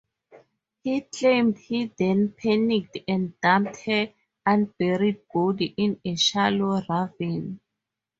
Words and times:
He 0.83 1.01
claimed 1.01 1.59
he 1.59 1.91
then 1.99 2.33
panicked 2.35 2.97
and 3.07 3.39
dumped 3.39 3.81
her 3.83 4.11
unburied 4.43 5.21
body 5.31 5.75
in 5.77 6.01
a 6.03 6.15
shallow 6.15 6.81
ravine. 6.89 7.59